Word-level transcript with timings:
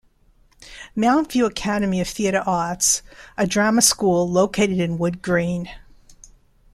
Mountview 0.97 1.45
Academy 1.45 2.01
of 2.01 2.07
Theatre 2.09 2.41
Arts, 2.47 3.03
a 3.37 3.45
drama 3.45 3.83
school 3.83 4.27
located 4.27 4.79
in 4.79 4.97
Wood 4.97 5.21
Green. 5.21 5.69